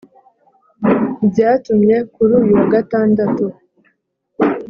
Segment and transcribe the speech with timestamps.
[1.31, 3.45] Byatumye kuri uyu wa Gatandatu